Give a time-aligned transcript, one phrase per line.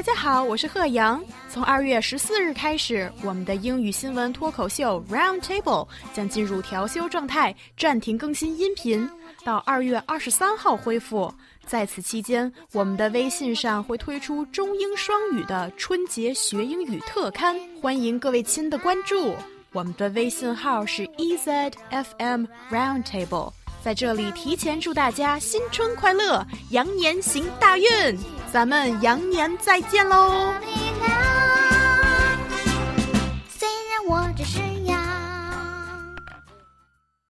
[0.00, 1.22] 大家好，我是贺阳。
[1.50, 9.06] 从二月十四日开始，我们的英语新闻脱口秀 Round Table 将进入调休状态，暂停更新音频，
[9.44, 11.30] 到二月二十三号恢复。
[11.66, 19.34] 在此期间，我们的微信上会推出中英双语的春节学英语特刊，欢迎各位亲的关注。
[19.72, 23.52] 我们的微信号是 ezfm roundtable。
[23.82, 27.86] 在这里提前祝大家新春快乐，羊年行大运！
[28.52, 30.52] 咱们羊年再见喽。
[33.48, 34.58] 虽然我只是